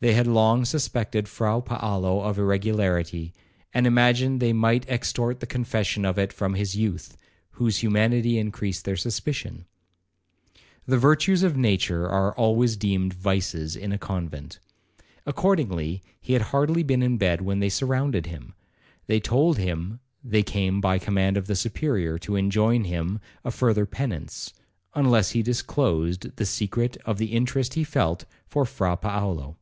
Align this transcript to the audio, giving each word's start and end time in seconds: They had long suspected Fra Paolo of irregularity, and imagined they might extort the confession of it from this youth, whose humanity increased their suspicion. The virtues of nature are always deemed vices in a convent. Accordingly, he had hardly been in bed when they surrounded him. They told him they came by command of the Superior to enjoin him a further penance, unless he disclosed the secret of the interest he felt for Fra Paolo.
They 0.00 0.12
had 0.14 0.28
long 0.28 0.64
suspected 0.64 1.26
Fra 1.28 1.60
Paolo 1.60 2.20
of 2.20 2.38
irregularity, 2.38 3.32
and 3.74 3.84
imagined 3.84 4.38
they 4.38 4.52
might 4.52 4.88
extort 4.88 5.40
the 5.40 5.46
confession 5.48 6.04
of 6.04 6.16
it 6.20 6.32
from 6.32 6.52
this 6.52 6.76
youth, 6.76 7.16
whose 7.58 7.78
humanity 7.78 8.38
increased 8.38 8.84
their 8.84 8.96
suspicion. 8.96 9.64
The 10.86 10.98
virtues 10.98 11.42
of 11.42 11.56
nature 11.56 12.08
are 12.08 12.32
always 12.36 12.76
deemed 12.76 13.12
vices 13.12 13.74
in 13.74 13.90
a 13.90 13.98
convent. 13.98 14.60
Accordingly, 15.26 16.00
he 16.20 16.34
had 16.34 16.42
hardly 16.52 16.84
been 16.84 17.02
in 17.02 17.18
bed 17.18 17.40
when 17.40 17.58
they 17.58 17.68
surrounded 17.68 18.26
him. 18.26 18.54
They 19.08 19.18
told 19.18 19.58
him 19.58 19.98
they 20.22 20.44
came 20.44 20.80
by 20.80 21.00
command 21.00 21.36
of 21.36 21.48
the 21.48 21.56
Superior 21.56 22.18
to 22.20 22.36
enjoin 22.36 22.84
him 22.84 23.18
a 23.44 23.50
further 23.50 23.84
penance, 23.84 24.54
unless 24.94 25.30
he 25.30 25.42
disclosed 25.42 26.36
the 26.36 26.46
secret 26.46 26.96
of 27.04 27.18
the 27.18 27.32
interest 27.32 27.74
he 27.74 27.82
felt 27.82 28.26
for 28.46 28.64
Fra 28.64 28.96
Paolo. 28.96 29.56